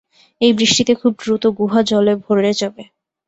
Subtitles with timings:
[0.41, 2.83] এই বৃষ্টিতে খুব দ্রুত গুহা জলে ভরে যাবে।